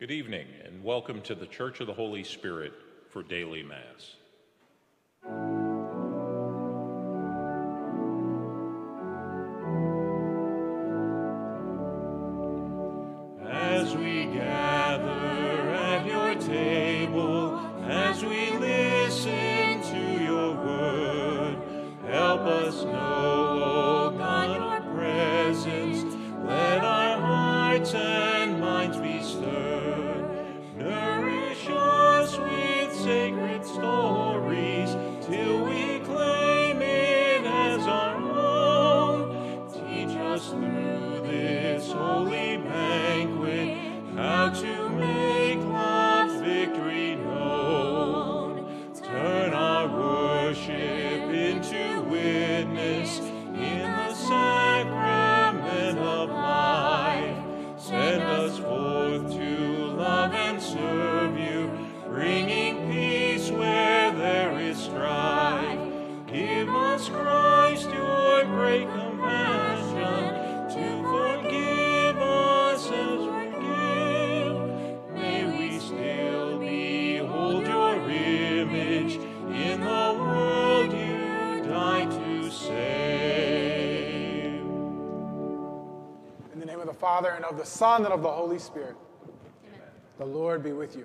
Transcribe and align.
Good 0.00 0.12
evening, 0.12 0.46
and 0.64 0.82
welcome 0.82 1.20
to 1.24 1.34
the 1.34 1.44
Church 1.44 1.80
of 1.80 1.86
the 1.86 1.92
Holy 1.92 2.24
Spirit 2.24 2.72
for 3.10 3.22
daily 3.22 3.62
Mass. 3.62 4.16
The 87.60 87.66
Son, 87.66 88.06
and 88.06 88.14
of 88.14 88.22
the 88.22 88.30
Holy 88.30 88.58
Spirit. 88.58 88.96
The 90.16 90.24
Lord 90.24 90.62
be 90.62 90.72
with 90.72 90.96
you. 90.96 91.04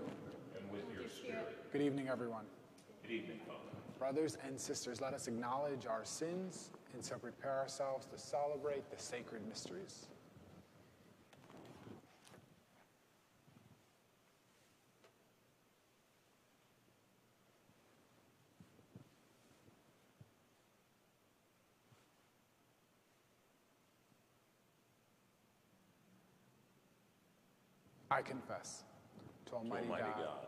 And 0.58 0.72
with 0.72 0.86
your 0.94 1.10
spirit. 1.10 1.54
Good 1.74 1.82
evening, 1.82 2.08
everyone. 2.08 2.46
Good 3.04 3.12
evening, 3.12 3.42
Father. 3.46 3.60
Brothers 4.00 4.38
and 4.48 4.58
sisters, 4.58 5.02
let 5.02 5.14
us 5.14 5.28
acknowledge 5.28 5.86
our 5.86 6.06
sins 6.06 6.70
and 6.94 7.04
so 7.04 7.18
prepare 7.18 7.60
ourselves 7.60 8.06
to 8.06 8.18
celebrate 8.18 8.90
the 8.90 8.98
sacred 8.98 9.46
mysteries. 9.50 10.08
I 28.16 28.22
confess 28.22 28.84
to 29.48 29.56
Almighty, 29.56 29.84
Almighty 29.84 30.04
God, 30.04 30.24
God, 30.24 30.48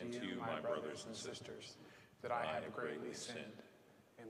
and 0.00 0.12
to 0.12 0.26
you, 0.26 0.40
my 0.40 0.58
brothers 0.60 1.04
and 1.06 1.14
sisters, 1.14 1.76
that 2.22 2.32
I 2.32 2.46
have 2.46 2.72
greatly 2.74 3.12
sinned 3.12 3.60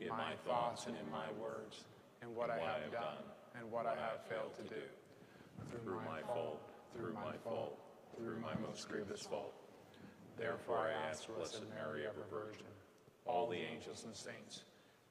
in 0.01 0.09
my 0.09 0.35
thoughts 0.45 0.87
and 0.87 0.97
in 0.97 1.09
my 1.12 1.31
words, 1.41 1.85
in 2.21 2.35
what 2.35 2.51
I 2.51 2.59
have 2.59 2.91
done 2.91 3.23
and 3.57 3.71
what 3.71 3.87
I 3.87 3.95
have 3.95 4.27
failed 4.29 4.57
to 4.57 4.62
do. 4.62 4.83
Through 5.71 6.01
my 6.05 6.21
fault, 6.23 6.61
through 6.97 7.12
my 7.12 7.37
fault, 7.45 7.79
through 8.17 8.41
my 8.41 8.55
most 8.67 8.89
grievous 8.89 9.23
fault. 9.23 9.55
Therefore 10.37 10.79
I 10.79 11.09
ask 11.09 11.29
Blessed 11.29 11.62
Mary, 11.77 12.06
ever 12.09 12.27
Virgin, 12.29 12.67
all 13.25 13.49
the 13.49 13.56
angels 13.56 14.03
and 14.05 14.17
saints, 14.17 14.65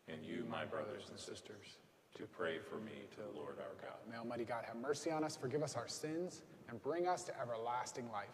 and 0.10 0.18
you, 0.22 0.46
my 0.52 0.66
brothers 0.66 1.06
and 1.10 1.18
sisters, 1.18 1.78
to 2.18 2.24
pray 2.24 2.58
for 2.60 2.76
me 2.76 3.08
to 3.12 3.18
the 3.22 3.40
Lord 3.40 3.56
our 3.60 3.88
God. 3.88 4.00
May 4.12 4.18
Almighty 4.18 4.44
God 4.44 4.66
have 4.68 4.76
mercy 4.76 5.12
on 5.12 5.24
us, 5.24 5.38
forgive 5.38 5.64
us 5.64 5.78
our 5.78 5.88
sins, 5.88 6.42
and 6.74 6.82
bring 6.82 7.08
us 7.08 7.24
to 7.24 7.32
everlasting 7.40 8.12
life. 8.12 8.26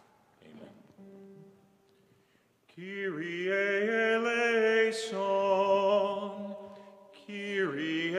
Amen. 0.42 0.70
Kyrie 2.74 3.52
eleison, 4.16 5.18
Kyrie 7.26 8.16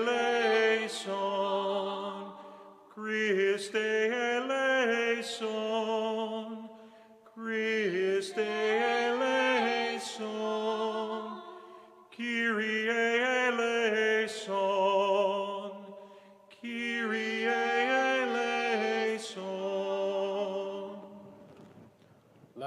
eleison, 0.00 1.12
Christe 2.90 3.76
eleison, 4.16 5.48
Christe 7.32 8.73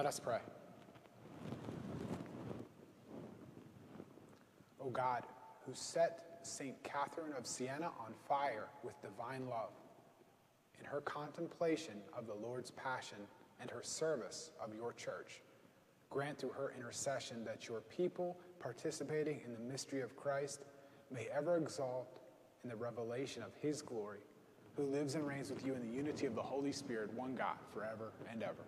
us 0.07 0.19
pray. 0.21 0.39
O 4.79 4.89
God, 4.89 5.23
who 5.65 5.73
set 5.73 6.39
St. 6.43 6.81
Catherine 6.81 7.33
of 7.37 7.45
Siena 7.45 7.91
on 7.99 8.13
fire 8.27 8.69
with 8.83 8.99
divine 9.01 9.47
love, 9.49 9.71
in 10.79 10.85
her 10.85 11.01
contemplation 11.01 11.95
of 12.17 12.25
the 12.25 12.33
Lord's 12.33 12.71
passion 12.71 13.17
and 13.59 13.69
her 13.69 13.83
service 13.83 14.51
of 14.63 14.73
your 14.73 14.93
church, 14.93 15.41
grant 16.09 16.39
through 16.39 16.51
her 16.51 16.73
intercession 16.77 17.43
that 17.43 17.67
your 17.67 17.81
people 17.81 18.37
participating 18.59 19.41
in 19.45 19.51
the 19.51 19.59
mystery 19.59 19.99
of 19.99 20.15
Christ 20.15 20.61
may 21.11 21.27
ever 21.35 21.57
exalt 21.57 22.07
in 22.63 22.69
the 22.69 22.75
revelation 22.77 23.43
of 23.43 23.53
his 23.61 23.81
glory, 23.81 24.19
who 24.77 24.83
lives 24.83 25.15
and 25.15 25.27
reigns 25.27 25.49
with 25.49 25.65
you 25.65 25.73
in 25.73 25.81
the 25.81 25.93
unity 25.93 26.25
of 26.25 26.35
the 26.35 26.41
Holy 26.41 26.71
Spirit, 26.71 27.13
one 27.13 27.35
God, 27.35 27.57
forever 27.73 28.13
and 28.31 28.41
ever. 28.41 28.63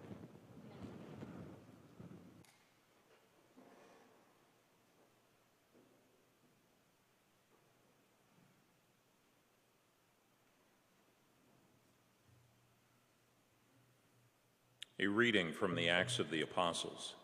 A 15.02 15.08
reading 15.08 15.54
from 15.54 15.76
the 15.76 15.88
Acts 15.88 16.20
of 16.20 16.30
the 16.30 16.42
Apostles. 16.42 17.16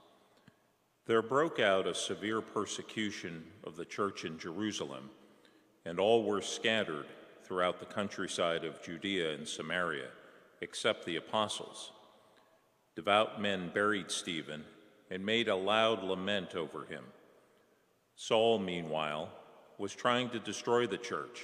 There 1.07 1.21
broke 1.21 1.59
out 1.59 1.87
a 1.87 1.93
severe 1.93 2.39
persecution 2.39 3.43
of 3.65 3.75
the 3.75 3.83
church 3.83 4.23
in 4.23 4.39
Jerusalem, 4.39 5.09
and 5.83 5.99
all 5.99 6.23
were 6.23 6.41
scattered 6.41 7.07
throughout 7.43 7.81
the 7.81 7.85
countryside 7.85 8.63
of 8.63 8.81
Judea 8.81 9.33
and 9.33 9.45
Samaria, 9.45 10.07
except 10.61 11.05
the 11.05 11.17
apostles. 11.17 11.91
Devout 12.95 13.41
men 13.41 13.71
buried 13.73 14.09
Stephen 14.09 14.63
and 15.11 15.25
made 15.25 15.49
a 15.49 15.55
loud 15.57 16.01
lament 16.01 16.55
over 16.55 16.85
him. 16.85 17.03
Saul, 18.15 18.57
meanwhile, 18.57 19.27
was 19.77 19.93
trying 19.93 20.29
to 20.29 20.39
destroy 20.39 20.87
the 20.87 20.97
church, 20.97 21.41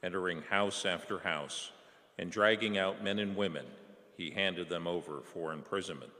entering 0.00 0.42
house 0.42 0.86
after 0.86 1.18
house 1.18 1.72
and 2.18 2.30
dragging 2.30 2.78
out 2.78 3.02
men 3.02 3.18
and 3.18 3.34
women. 3.34 3.66
He 4.16 4.30
handed 4.30 4.68
them 4.68 4.86
over 4.86 5.20
for 5.20 5.52
imprisonment. 5.52 6.12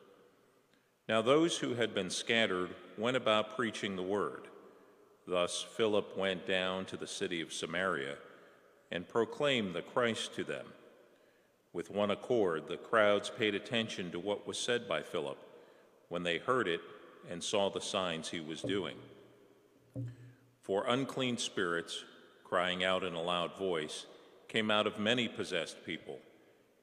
Now, 1.09 1.23
those 1.23 1.59
who 1.59 1.75
had 1.75 1.95
been 1.95 2.11
scattered 2.11 2.71
went 2.99 3.17
about 3.17 3.57
preaching 3.57 3.97
the 3.97 4.03
word. 4.03 4.49
Thus, 5.27 5.65
Philip 5.77 6.17
went 6.17 6.47
down 6.47 6.85
to 6.87 6.97
the 6.97 7.07
city 7.07 7.41
of 7.41 7.53
Samaria 7.53 8.17
and 8.91 9.09
proclaimed 9.09 9.75
the 9.75 9.83
Christ 9.83 10.35
to 10.35 10.45
them. 10.45 10.67
With 11.73 11.91
one 11.91 12.11
accord, 12.11 12.69
the 12.69 12.77
crowds 12.77 13.31
paid 13.31 13.55
attention 13.55 14.11
to 14.13 14.19
what 14.19 14.47
was 14.47 14.59
said 14.59 14.89
by 14.89 15.03
Philip 15.03 15.39
when 16.09 16.23
they 16.23 16.39
heard 16.39 16.69
it 16.69 16.81
and 17.29 17.43
saw 17.43 17.69
the 17.69 17.81
signs 17.81 18.29
he 18.29 18.41
was 18.41 18.63
doing. 18.63 18.97
For 20.63 20.85
unclean 20.87 21.39
spirits, 21.39 22.05
crying 22.45 22.85
out 22.85 23.05
in 23.05 23.15
a 23.15 23.23
loud 23.23 23.57
voice, 23.57 24.07
came 24.49 24.71
out 24.71 24.87
of 24.87 24.99
many 24.99 25.29
possessed 25.29 25.85
people, 25.85 26.19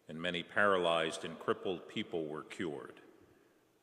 and 0.10 0.22
many 0.22 0.44
paralyzed 0.44 1.26
and 1.26 1.40
crippled 1.40 1.88
people 1.88 2.26
were 2.26 2.44
cured. 2.44 3.00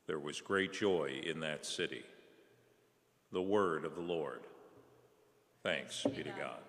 There 0.07 0.19
was 0.19 0.41
great 0.41 0.73
joy 0.73 1.21
in 1.25 1.41
that 1.41 1.65
city. 1.65 2.03
The 3.33 3.43
word 3.43 3.85
of 3.85 3.95
the 3.95 4.01
Lord. 4.01 4.41
Thanks 5.63 6.03
be 6.03 6.23
to 6.23 6.31
God. 6.31 6.61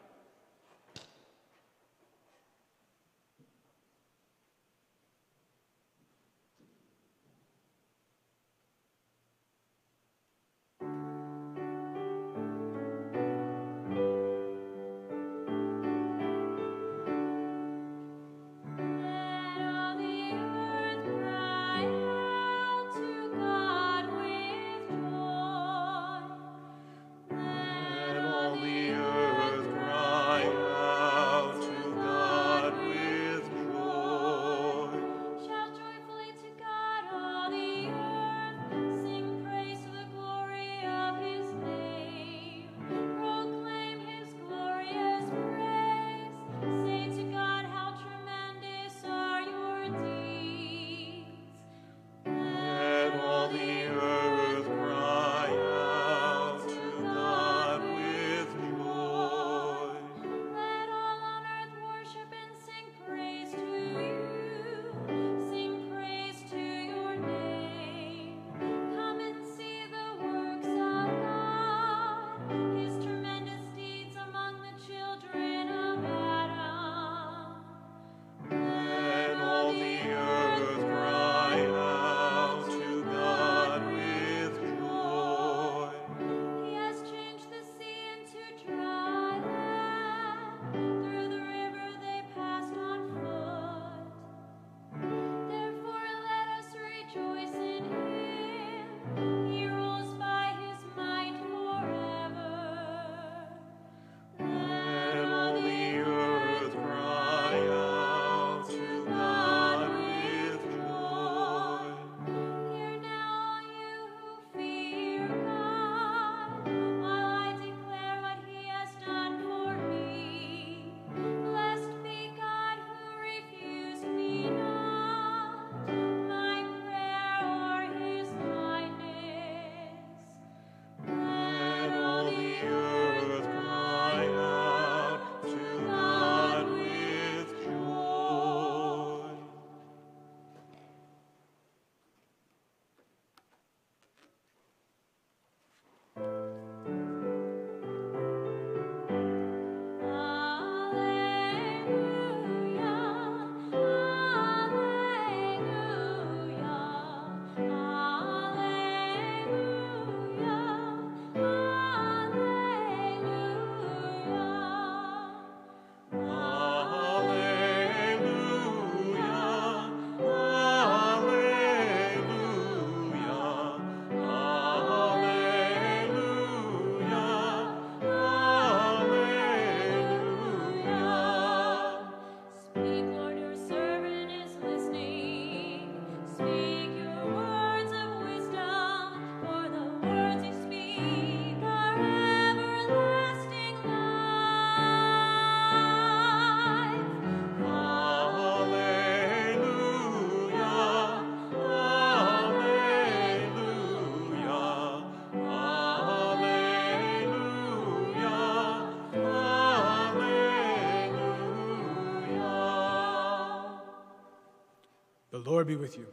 Lord 215.62 215.68
be 215.68 215.76
with 215.76 215.96
you. 215.96 216.08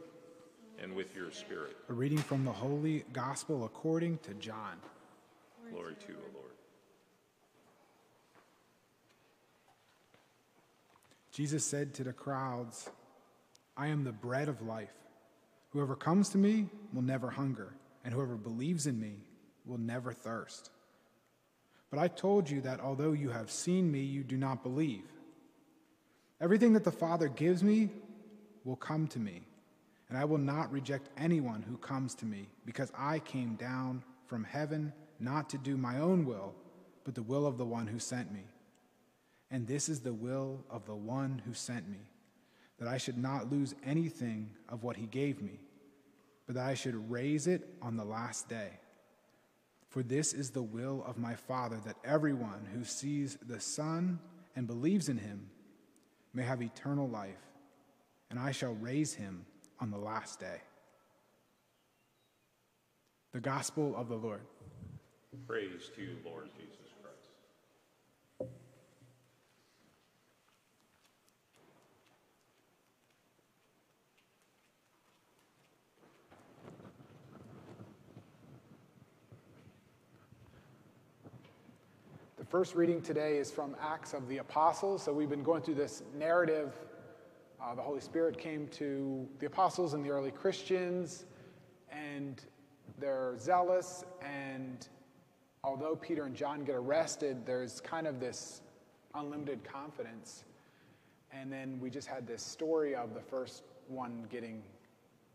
And 0.79 0.95
with 0.95 1.15
your 1.15 1.31
spirit. 1.31 1.75
A 1.89 1.93
reading 1.93 2.19
from 2.19 2.45
the 2.45 2.51
Holy 2.51 3.03
Gospel 3.11 3.65
according 3.65 4.19
to 4.19 4.35
John. 4.35 4.77
Glory 5.71 5.95
to 6.05 6.11
you, 6.11 6.19
Lord. 6.35 6.51
Jesus 11.31 11.65
said 11.65 11.95
to 11.95 12.03
the 12.03 12.13
crowds, 12.13 12.91
I 13.75 13.87
am 13.87 14.03
the 14.03 14.11
bread 14.11 14.49
of 14.49 14.61
life. 14.61 14.93
Whoever 15.71 15.95
comes 15.95 16.29
to 16.29 16.37
me 16.37 16.67
will 16.93 17.01
never 17.01 17.31
hunger, 17.31 17.73
and 18.05 18.13
whoever 18.13 18.35
believes 18.35 18.85
in 18.85 18.99
me 18.99 19.15
will 19.65 19.79
never 19.79 20.13
thirst. 20.13 20.69
But 21.89 21.97
I 21.97 22.07
told 22.07 22.51
you 22.51 22.61
that 22.61 22.81
although 22.81 23.13
you 23.13 23.31
have 23.31 23.49
seen 23.49 23.91
me, 23.91 24.01
you 24.01 24.23
do 24.23 24.37
not 24.37 24.61
believe. 24.61 25.05
Everything 26.39 26.73
that 26.73 26.83
the 26.83 26.91
Father 26.91 27.29
gives 27.29 27.63
me 27.63 27.89
will 28.63 28.75
come 28.75 29.07
to 29.07 29.19
me, 29.19 29.41
and 30.09 30.17
I 30.17 30.25
will 30.25 30.37
not 30.37 30.71
reject 30.71 31.09
anyone 31.17 31.61
who 31.61 31.77
comes 31.77 32.15
to 32.15 32.25
me, 32.25 32.49
because 32.65 32.91
I 32.97 33.19
came 33.19 33.55
down 33.55 34.03
from 34.25 34.43
heaven 34.43 34.93
not 35.19 35.49
to 35.49 35.57
do 35.57 35.77
my 35.77 35.99
own 35.99 36.25
will, 36.25 36.53
but 37.03 37.15
the 37.15 37.23
will 37.23 37.45
of 37.45 37.57
the 37.57 37.65
one 37.65 37.87
who 37.87 37.99
sent 37.99 38.31
me. 38.31 38.43
And 39.51 39.65
this 39.67 39.89
is 39.89 40.01
the 40.01 40.13
will 40.13 40.63
of 40.69 40.85
the 40.85 40.95
one 40.95 41.41
who 41.45 41.53
sent 41.53 41.89
me, 41.89 41.99
that 42.77 42.87
I 42.87 42.97
should 42.97 43.17
not 43.17 43.51
lose 43.51 43.75
anything 43.85 44.51
of 44.69 44.83
what 44.83 44.97
he 44.97 45.07
gave 45.07 45.41
me, 45.41 45.59
but 46.45 46.55
that 46.55 46.67
I 46.67 46.73
should 46.73 47.09
raise 47.09 47.47
it 47.47 47.67
on 47.81 47.97
the 47.97 48.05
last 48.05 48.47
day. 48.47 48.79
For 49.89 50.03
this 50.03 50.33
is 50.33 50.51
the 50.51 50.61
will 50.61 51.03
of 51.07 51.17
my 51.17 51.33
Father, 51.33 51.79
that 51.85 51.97
everyone 52.05 52.67
who 52.73 52.83
sees 52.83 53.37
the 53.47 53.59
Son 53.59 54.19
and 54.55 54.67
believes 54.67 55.09
in 55.09 55.17
him 55.17 55.49
may 56.33 56.43
have 56.43 56.61
eternal 56.61 57.07
life, 57.07 57.41
and 58.29 58.39
I 58.39 58.51
shall 58.51 58.73
raise 58.73 59.13
him 59.13 59.45
on 59.79 59.91
the 59.91 59.97
last 59.97 60.39
day. 60.39 60.61
The 63.33 63.39
Gospel 63.39 63.95
of 63.95 64.09
the 64.09 64.15
Lord. 64.15 64.41
Praise 65.47 65.89
to 65.95 66.01
you, 66.01 66.17
Lord 66.25 66.49
Jesus 66.55 66.75
Christ. 67.01 68.49
The 82.37 82.45
first 82.45 82.73
reading 82.75 83.01
today 83.01 83.37
is 83.37 83.51
from 83.51 83.75
Acts 83.79 84.13
of 84.13 84.27
the 84.27 84.39
Apostles. 84.39 85.03
So 85.03 85.13
we've 85.13 85.29
been 85.29 85.43
going 85.43 85.61
through 85.61 85.75
this 85.75 86.03
narrative. 86.17 86.73
Uh, 87.61 87.75
the 87.75 87.81
Holy 87.81 87.99
Spirit 87.99 88.37
came 88.37 88.67
to 88.69 89.27
the 89.39 89.45
apostles 89.45 89.93
and 89.93 90.03
the 90.03 90.09
early 90.09 90.31
Christians, 90.31 91.25
and 91.91 92.41
they're 92.99 93.35
zealous. 93.37 94.05
And 94.21 94.87
although 95.63 95.95
Peter 95.95 96.23
and 96.23 96.33
John 96.33 96.63
get 96.63 96.75
arrested, 96.75 97.45
there's 97.45 97.81
kind 97.81 98.07
of 98.07 98.19
this 98.19 98.61
unlimited 99.13 99.63
confidence. 99.63 100.45
And 101.31 101.51
then 101.51 101.79
we 101.81 101.89
just 101.89 102.07
had 102.07 102.25
this 102.25 102.41
story 102.41 102.95
of 102.95 103.13
the 103.13 103.21
first 103.21 103.63
one 103.87 104.25
getting 104.31 104.63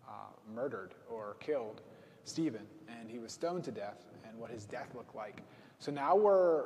uh, 0.08 0.12
murdered 0.54 0.94
or 1.10 1.36
killed, 1.40 1.82
Stephen, 2.24 2.66
and 2.88 3.10
he 3.10 3.18
was 3.18 3.32
stoned 3.32 3.64
to 3.64 3.70
death, 3.70 4.06
and 4.26 4.38
what 4.38 4.50
his 4.50 4.64
death 4.64 4.88
looked 4.94 5.14
like. 5.14 5.42
So 5.78 5.92
now 5.92 6.16
we're 6.16 6.64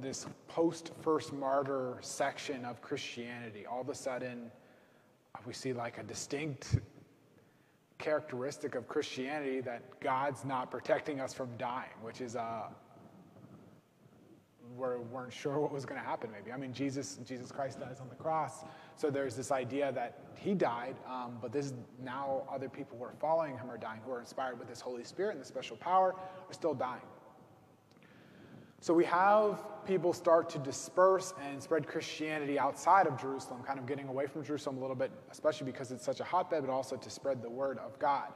this 0.00 0.26
post 0.46 0.92
first 1.00 1.32
martyr 1.32 1.96
section 2.02 2.64
of 2.64 2.82
Christianity. 2.82 3.64
All 3.66 3.80
of 3.80 3.88
a 3.88 3.94
sudden, 3.94 4.50
we 5.46 5.52
see 5.52 5.72
like 5.72 5.98
a 5.98 6.02
distinct 6.02 6.78
characteristic 7.98 8.74
of 8.74 8.88
Christianity 8.88 9.60
that 9.60 10.00
God's 10.00 10.44
not 10.44 10.70
protecting 10.70 11.20
us 11.20 11.34
from 11.34 11.48
dying, 11.58 11.90
which 12.02 12.20
is 12.20 12.36
uh, 12.36 12.68
we 14.76 14.86
weren't 15.12 15.32
sure 15.32 15.58
what 15.58 15.72
was 15.72 15.84
going 15.84 16.00
to 16.00 16.06
happen. 16.06 16.30
Maybe 16.30 16.52
I 16.52 16.56
mean 16.56 16.72
Jesus 16.72 17.18
Jesus 17.24 17.52
Christ 17.52 17.80
dies 17.80 18.00
on 18.00 18.08
the 18.08 18.14
cross, 18.14 18.64
so 18.96 19.10
there's 19.10 19.36
this 19.36 19.50
idea 19.50 19.92
that 19.92 20.18
he 20.36 20.54
died, 20.54 20.96
um, 21.08 21.38
but 21.42 21.52
this 21.52 21.74
now 22.02 22.42
other 22.52 22.68
people 22.68 22.96
who 22.98 23.04
are 23.04 23.14
following 23.20 23.58
him 23.58 23.70
are 23.70 23.78
dying, 23.78 24.00
who 24.04 24.12
are 24.12 24.20
inspired 24.20 24.58
with 24.58 24.68
this 24.68 24.80
Holy 24.80 25.04
Spirit 25.04 25.32
and 25.32 25.40
the 25.40 25.48
special 25.48 25.76
power, 25.76 26.14
are 26.14 26.52
still 26.52 26.74
dying. 26.74 27.02
So 28.82 28.94
we 28.94 29.04
have 29.04 29.62
people 29.86 30.14
start 30.14 30.48
to 30.50 30.58
disperse 30.58 31.34
and 31.46 31.62
spread 31.62 31.86
Christianity 31.86 32.58
outside 32.58 33.06
of 33.06 33.20
Jerusalem, 33.20 33.62
kind 33.62 33.78
of 33.78 33.86
getting 33.86 34.08
away 34.08 34.26
from 34.26 34.42
Jerusalem 34.42 34.78
a 34.78 34.80
little 34.80 34.96
bit, 34.96 35.10
especially 35.30 35.66
because 35.66 35.90
it's 35.90 36.04
such 36.04 36.20
a 36.20 36.24
hotbed, 36.24 36.64
but 36.64 36.72
also 36.72 36.96
to 36.96 37.10
spread 37.10 37.42
the 37.42 37.50
word 37.50 37.78
of 37.78 37.98
God. 37.98 38.32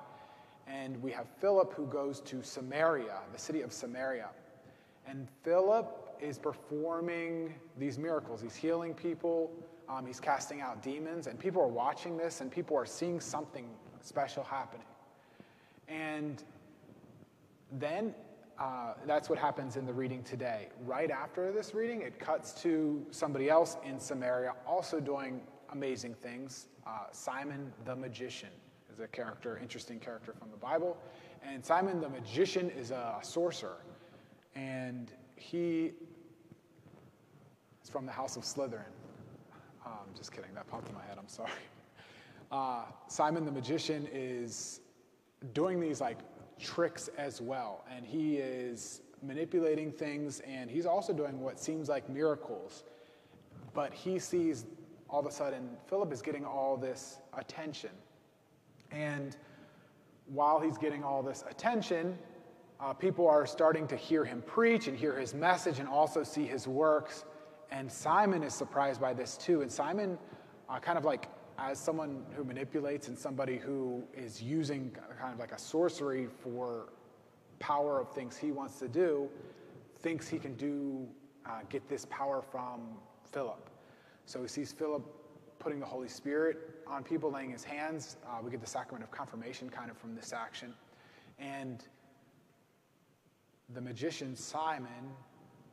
And 0.66 1.02
we 1.02 1.10
have 1.12 1.26
Philip 1.40 1.72
who 1.72 1.86
goes 1.86 2.20
to 2.22 2.42
Samaria, 2.42 3.20
the 3.32 3.38
city 3.38 3.62
of 3.62 3.72
Samaria. 3.72 4.28
And 5.06 5.28
Philip 5.42 6.18
is 6.20 6.38
performing 6.38 7.54
these 7.78 7.98
miracles. 7.98 8.42
He's 8.42 8.54
healing 8.54 8.92
people, 8.92 9.50
um, 9.88 10.04
he's 10.04 10.20
casting 10.20 10.60
out 10.60 10.82
demons, 10.82 11.26
and 11.26 11.38
people 11.38 11.62
are 11.62 11.68
watching 11.68 12.18
this 12.18 12.42
and 12.42 12.50
people 12.50 12.76
are 12.76 12.86
seeing 12.86 13.18
something 13.18 13.66
special 14.02 14.44
happening. 14.44 14.86
And 15.88 16.42
then 17.72 18.14
uh, 18.58 18.94
that's 19.06 19.28
what 19.28 19.38
happens 19.38 19.76
in 19.76 19.84
the 19.84 19.92
reading 19.92 20.22
today. 20.22 20.68
Right 20.84 21.10
after 21.10 21.50
this 21.50 21.74
reading, 21.74 22.02
it 22.02 22.18
cuts 22.18 22.52
to 22.62 23.04
somebody 23.10 23.50
else 23.50 23.76
in 23.84 23.98
Samaria 23.98 24.54
also 24.66 25.00
doing 25.00 25.40
amazing 25.70 26.14
things. 26.14 26.66
Uh, 26.86 27.06
Simon 27.10 27.72
the 27.84 27.96
magician 27.96 28.50
is 28.92 29.00
a 29.00 29.08
character, 29.08 29.58
interesting 29.60 29.98
character 29.98 30.34
from 30.38 30.50
the 30.50 30.56
Bible. 30.56 30.96
And 31.42 31.64
Simon 31.64 32.00
the 32.00 32.08
magician 32.08 32.70
is 32.70 32.90
a 32.90 33.18
sorcerer. 33.22 33.78
And 34.54 35.10
he 35.36 35.92
is 37.82 37.90
from 37.90 38.06
the 38.06 38.12
house 38.12 38.36
of 38.36 38.44
Slytherin. 38.44 38.84
Um, 39.84 40.06
just 40.16 40.32
kidding, 40.32 40.54
that 40.54 40.68
popped 40.68 40.88
in 40.88 40.94
my 40.94 41.04
head, 41.04 41.18
I'm 41.18 41.28
sorry. 41.28 41.50
Uh, 42.52 42.84
Simon 43.08 43.44
the 43.44 43.50
magician 43.50 44.06
is 44.12 44.80
doing 45.54 45.80
these 45.80 46.00
like 46.00 46.18
tricks 46.58 47.08
as 47.18 47.40
well. 47.40 47.84
And 47.94 48.04
he 48.04 48.36
is 48.36 49.02
manipulating 49.22 49.90
things, 49.90 50.40
and 50.40 50.70
he's 50.70 50.86
also 50.86 51.12
doing 51.12 51.40
what 51.40 51.58
seems 51.58 51.88
like 51.88 52.08
miracles. 52.08 52.84
But 53.72 53.92
he 53.92 54.18
sees 54.18 54.66
all 55.08 55.20
of 55.20 55.26
a 55.26 55.30
sudden 55.30 55.68
Philip 55.86 56.12
is 56.12 56.22
getting 56.22 56.44
all 56.44 56.76
this 56.76 57.18
attention. 57.36 57.90
And 58.90 59.36
while 60.26 60.60
he's 60.60 60.78
getting 60.78 61.04
all 61.04 61.22
this 61.22 61.44
attention, 61.48 62.18
uh, 62.80 62.92
people 62.92 63.28
are 63.28 63.46
starting 63.46 63.86
to 63.88 63.96
hear 63.96 64.24
him 64.24 64.42
preach 64.46 64.88
and 64.88 64.96
hear 64.96 65.18
his 65.18 65.34
message 65.34 65.78
and 65.78 65.88
also 65.88 66.22
see 66.22 66.44
his 66.44 66.66
works. 66.66 67.24
And 67.70 67.90
Simon 67.90 68.42
is 68.42 68.54
surprised 68.54 69.00
by 69.00 69.12
this 69.12 69.36
too. 69.36 69.62
And 69.62 69.70
Simon, 69.70 70.18
uh, 70.68 70.78
kind 70.80 70.98
of 70.98 71.04
like 71.04 71.28
as 71.58 71.78
someone 71.78 72.24
who 72.36 72.44
manipulates 72.44 73.08
and 73.08 73.18
somebody 73.18 73.56
who 73.56 74.02
is 74.14 74.42
using 74.42 74.90
kind 75.20 75.32
of 75.32 75.38
like 75.38 75.52
a 75.52 75.58
sorcery 75.58 76.26
for 76.26 76.88
power 77.58 78.00
of 78.00 78.12
things 78.12 78.36
he 78.36 78.52
wants 78.52 78.78
to 78.78 78.88
do, 78.88 79.28
thinks 79.98 80.28
he 80.28 80.38
can 80.38 80.54
do 80.54 81.06
uh, 81.46 81.60
get 81.68 81.88
this 81.88 82.06
power 82.06 82.42
from 82.42 82.80
Philip. 83.32 83.70
So 84.26 84.42
he 84.42 84.48
sees 84.48 84.72
Philip 84.72 85.02
putting 85.58 85.80
the 85.80 85.86
Holy 85.86 86.08
Spirit 86.08 86.58
on 86.86 87.02
people, 87.02 87.30
laying 87.30 87.50
his 87.50 87.64
hands. 87.64 88.16
Uh, 88.26 88.38
we 88.42 88.50
get 88.50 88.60
the 88.60 88.66
sacrament 88.66 89.04
of 89.04 89.10
confirmation 89.10 89.70
kind 89.70 89.90
of 89.90 89.96
from 89.96 90.14
this 90.14 90.32
action. 90.32 90.74
And 91.38 91.84
the 93.72 93.80
magician 93.80 94.36
Simon 94.36 95.10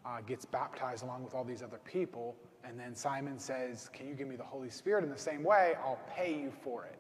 uh, 0.06 0.22
gets 0.22 0.46
baptized 0.46 1.04
along 1.04 1.24
with 1.24 1.34
all 1.34 1.44
these 1.44 1.62
other 1.62 1.80
people. 1.86 2.36
And 2.64 2.80
then 2.80 2.96
Simon 2.96 3.40
says, 3.40 3.90
Can 3.94 4.08
you 4.08 4.14
give 4.14 4.28
me 4.28 4.36
the 4.36 4.44
Holy 4.44 4.70
Spirit 4.70 5.04
in 5.04 5.10
the 5.10 5.18
same 5.18 5.44
way? 5.44 5.74
I'll 5.84 6.00
pay 6.16 6.34
you 6.34 6.52
for 6.64 6.86
it. 6.86 6.98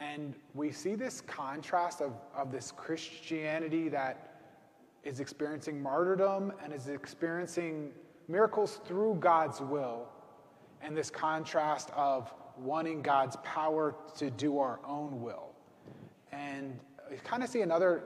And 0.00 0.34
we 0.54 0.72
see 0.72 0.94
this 0.94 1.20
contrast 1.20 2.00
of, 2.00 2.12
of 2.34 2.50
this 2.50 2.72
Christianity 2.72 3.88
that 3.90 4.40
is 5.04 5.20
experiencing 5.20 5.82
martyrdom 5.82 6.52
and 6.62 6.72
is 6.72 6.88
experiencing 6.88 7.92
miracles 8.28 8.80
through 8.86 9.16
God's 9.20 9.60
will, 9.60 10.08
and 10.82 10.96
this 10.96 11.10
contrast 11.10 11.90
of 11.94 12.32
wanting 12.56 13.02
God's 13.02 13.36
power 13.42 13.94
to 14.16 14.30
do 14.30 14.58
our 14.58 14.80
own 14.86 15.20
will. 15.20 15.50
And 16.32 16.78
we 17.10 17.16
kind 17.18 17.42
of 17.42 17.48
see 17.48 17.62
another 17.62 18.04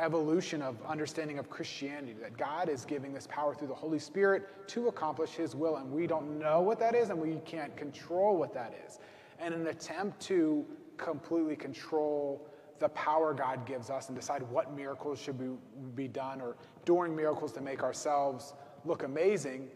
evolution 0.00 0.62
of 0.62 0.76
understanding 0.86 1.38
of 1.38 1.50
Christianity 1.50 2.14
that 2.20 2.36
God 2.36 2.68
is 2.68 2.84
giving 2.84 3.12
this 3.12 3.26
power 3.26 3.54
through 3.54 3.68
the 3.68 3.74
Holy 3.74 3.98
Spirit 3.98 4.68
to 4.68 4.88
accomplish 4.88 5.30
His 5.32 5.54
will, 5.54 5.76
and 5.76 5.90
we 5.92 6.06
don't 6.06 6.38
know 6.38 6.60
what 6.60 6.78
that 6.80 6.94
is, 6.94 7.10
and 7.10 7.18
we 7.20 7.36
can't 7.44 7.76
control 7.76 8.36
what 8.36 8.54
that 8.54 8.74
is. 8.86 8.98
And 9.38 9.54
an 9.54 9.66
attempt 9.66 10.20
to 10.22 10.64
completely 10.96 11.56
control 11.56 12.46
the 12.78 12.88
power 12.90 13.34
God 13.34 13.66
gives 13.66 13.90
us 13.90 14.08
and 14.08 14.16
decide 14.16 14.42
what 14.42 14.74
miracles 14.74 15.20
should 15.20 15.38
be, 15.38 15.50
be 15.94 16.08
done 16.08 16.40
or 16.40 16.56
doing 16.84 17.14
miracles 17.14 17.52
to 17.52 17.60
make 17.60 17.82
ourselves 17.82 18.54
look 18.84 19.02
amazing, 19.02 19.68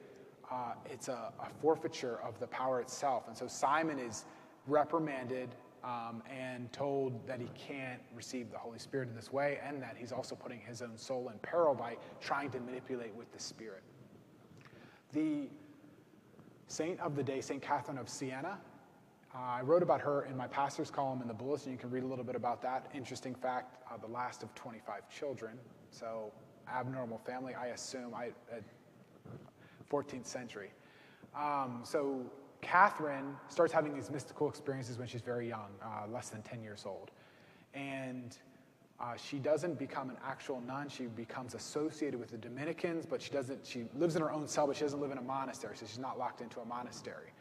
uh, 0.50 0.73
it's 0.87 1.09
a, 1.09 1.33
a, 1.40 1.49
forfeiture 1.61 2.21
of 2.23 2.38
the 2.40 2.47
power 2.47 2.81
itself. 2.81 3.25
And 3.28 3.37
so 3.37 3.47
Simon 3.47 3.99
is 3.99 4.25
reprimanded 4.66 5.54
um, 5.85 6.23
and 6.31 6.73
told 6.73 7.26
that 7.26 7.41
he 7.41 7.49
can't 7.55 8.00
receive 8.14 8.50
the 8.50 8.59
Holy 8.59 8.79
Spirit 8.79 9.09
in 9.09 9.14
this 9.14 9.33
way, 9.33 9.59
and 9.67 9.83
that 9.83 9.97
he's 9.99 10.12
also 10.12 10.35
putting 10.35 10.61
his 10.61 10.81
own 10.81 10.97
soul 10.97 11.29
in 11.29 11.38
peril 11.41 11.75
by 11.75 11.97
trying 12.21 12.50
to 12.50 12.61
manipulate 12.61 13.14
with 13.14 13.31
the 13.33 13.41
Spirit. 13.41 13.83
The 15.12 15.49
saint 16.69 16.99
of 17.00 17.14
the 17.14 17.23
day, 17.23 17.41
St. 17.41 17.61
Catherine 17.61 17.99
of 17.99 18.09
Siena, 18.09 18.59
uh, 19.35 19.38
I 19.38 19.61
wrote 19.62 19.83
about 19.83 20.00
her 20.00 20.25
in 20.25 20.37
my 20.37 20.47
pastor's 20.47 20.91
column 20.91 21.21
in 21.21 21.29
the 21.29 21.35
bulletin. 21.35 21.73
You 21.73 21.79
can 21.79 21.91
read 21.91 22.05
a 22.05 22.07
little 22.07 22.25
bit 22.25 22.37
about 22.37 22.62
that. 22.62 22.91
Interesting 22.95 23.35
fact 23.35 23.83
uh, 23.91 23.97
the 23.97 24.07
last 24.07 24.43
of 24.43 24.55
25 24.55 25.09
children. 25.11 25.59
So, 25.91 26.33
abnormal 26.73 27.19
family, 27.19 27.55
I 27.55 27.69
assume, 27.69 28.14
I, 28.14 28.29
uh, 28.53 28.61
14th 29.91 30.26
century. 30.26 30.71
Um, 31.37 31.81
so, 31.83 32.31
Catherine 32.64 33.37
starts 33.49 33.73
having 33.73 33.94
these 33.94 34.11
mystical 34.11 34.49
experiences 34.49 34.99
when 34.99 35.06
she's 35.06 35.21
very 35.21 35.49
young, 35.49 35.68
uh, 35.83 36.11
less 36.11 36.30
than 36.30 36.42
10 36.42 36.62
years 36.62 36.85
old. 36.87 37.11
And 37.75 38.37
uh, 38.99 39.16
she 39.16 39.38
doesn't 39.38 39.78
become 39.78 40.09
an 40.09 40.16
actual 40.26 40.62
nun. 40.62 40.88
She 40.88 41.04
becomes 41.04 41.54
associated 41.54 42.18
with 42.18 42.30
the 42.30 42.38
Dominicans, 42.38 43.04
but 43.04 43.21
she 43.21 43.30
doesn't. 43.30 43.66
She 43.66 43.85
lives 43.97 44.16
in 44.16 44.23
her 44.23 44.33
own 44.33 44.49
cell, 44.49 44.66
but 44.66 44.76
she 44.76 44.83
doesn't 44.83 45.00
live 45.00 45.11
in 45.11 45.18
a 45.18 45.23
monastery, 45.23 45.76
so 45.76 45.85
she's 45.85 45.99
not 45.99 46.18
locked 46.18 46.40
into 46.40 46.61
a 46.61 46.64
monastery. 46.64 47.33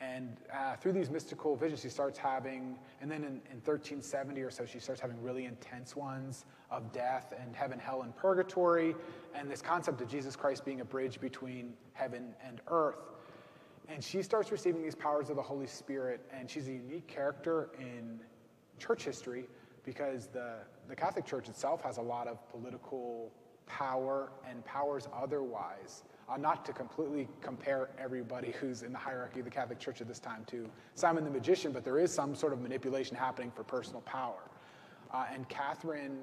And 0.00 0.36
uh, 0.54 0.76
through 0.76 0.92
these 0.92 1.10
mystical 1.10 1.56
visions, 1.56 1.80
she 1.80 1.88
starts 1.88 2.16
having, 2.18 2.78
and 3.00 3.10
then 3.10 3.24
in, 3.24 3.40
in 3.50 3.60
1370 3.64 4.40
or 4.42 4.50
so, 4.50 4.64
she 4.64 4.78
starts 4.78 5.00
having 5.00 5.20
really 5.20 5.46
intense 5.46 5.96
ones 5.96 6.44
of 6.70 6.92
death 6.92 7.34
and 7.40 7.56
heaven, 7.56 7.80
hell, 7.80 8.02
and 8.02 8.14
purgatory, 8.14 8.94
and 9.34 9.50
this 9.50 9.60
concept 9.60 10.00
of 10.00 10.08
Jesus 10.08 10.36
Christ 10.36 10.64
being 10.64 10.82
a 10.82 10.84
bridge 10.84 11.20
between 11.20 11.72
heaven 11.94 12.32
and 12.46 12.60
earth. 12.68 13.17
And 13.88 14.04
she 14.04 14.22
starts 14.22 14.52
receiving 14.52 14.82
these 14.82 14.94
powers 14.94 15.30
of 15.30 15.36
the 15.36 15.42
Holy 15.42 15.66
Spirit, 15.66 16.20
and 16.32 16.48
she's 16.48 16.68
a 16.68 16.72
unique 16.72 17.06
character 17.06 17.70
in 17.78 18.20
church 18.78 19.04
history 19.04 19.46
because 19.84 20.26
the, 20.26 20.56
the 20.88 20.94
Catholic 20.94 21.24
Church 21.24 21.48
itself 21.48 21.82
has 21.82 21.96
a 21.96 22.02
lot 22.02 22.28
of 22.28 22.46
political 22.50 23.32
power 23.66 24.30
and 24.48 24.64
powers 24.64 25.08
otherwise. 25.14 26.04
Uh, 26.28 26.36
not 26.36 26.62
to 26.66 26.74
completely 26.74 27.26
compare 27.40 27.88
everybody 27.98 28.52
who's 28.60 28.82
in 28.82 28.92
the 28.92 28.98
hierarchy 28.98 29.38
of 29.38 29.46
the 29.46 29.50
Catholic 29.50 29.78
Church 29.78 30.02
at 30.02 30.08
this 30.08 30.18
time 30.18 30.44
to 30.46 30.68
Simon 30.94 31.24
the 31.24 31.30
Magician, 31.30 31.72
but 31.72 31.84
there 31.84 31.98
is 31.98 32.12
some 32.12 32.34
sort 32.34 32.52
of 32.52 32.60
manipulation 32.60 33.16
happening 33.16 33.50
for 33.50 33.64
personal 33.64 34.02
power. 34.02 34.50
Uh, 35.10 35.24
and 35.32 35.48
Catherine 35.48 36.18